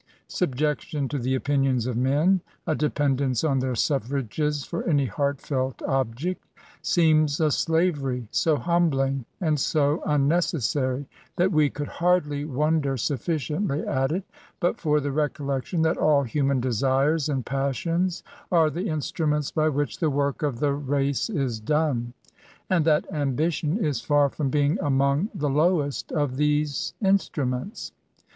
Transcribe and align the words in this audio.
Subjection 0.27 1.07
to 1.09 1.19
the 1.19 1.35
opinions 1.35 1.85
of 1.85 1.95
men— 1.95 2.41
a 2.65 2.73
dependence 2.73 3.43
on 3.43 3.59
their 3.59 3.75
suffrages 3.75 4.63
for 4.65 4.81
any 4.85 5.05
heartfelt 5.05 5.79
object— 5.83 6.43
seems 6.81 7.39
a 7.39 7.51
slavery 7.51 8.27
so 8.31 8.55
humbling 8.55 9.25
and 9.39 9.59
so 9.59 10.01
unnecessary, 10.07 11.05
that 11.35 11.51
we 11.51 11.69
could 11.69 11.87
hardly 11.87 12.43
wonder 12.45 12.97
sufficiently 12.97 13.85
at 13.85 14.11
it, 14.11 14.23
but 14.59 14.79
for 14.81 14.99
the 14.99 15.11
recollection 15.11 15.83
that 15.83 15.97
all 15.99 16.23
human 16.23 16.59
desires 16.59 17.29
and 17.29 17.45
passions 17.45 18.23
are 18.51 18.71
the 18.71 18.87
instruments 18.87 19.51
by 19.51 19.69
which 19.69 19.99
the 19.99 20.09
work 20.09 20.41
of 20.41 20.59
the 20.59 20.73
race 20.73 21.27
200 21.27 21.45
ESSAYS* 21.45 21.51
is 21.59 21.59
done, 21.59 22.13
and 22.71 22.85
tliat 22.87 23.05
ambition 23.11 23.77
is 23.85 24.01
far 24.01 24.31
firom 24.31 24.49
being 24.49 24.77
among^ 24.77 25.29
the 25.35 25.47
lowest 25.47 26.11
of 26.11 26.37
these 26.37 26.95
instruments. 27.05 27.91